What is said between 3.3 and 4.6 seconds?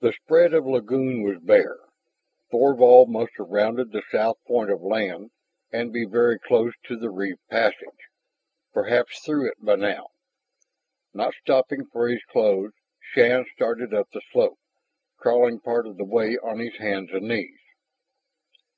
have rounded the south